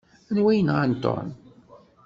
Anwa 0.29 0.51
i 0.51 0.55
yenɣan 0.57 0.93
Tom? 1.03 1.27